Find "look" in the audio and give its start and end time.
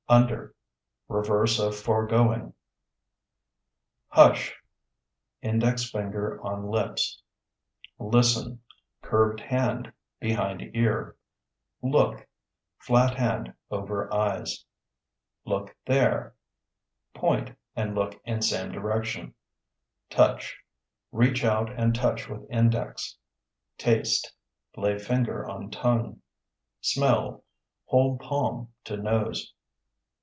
11.81-12.27, 15.45-15.73, 17.95-18.19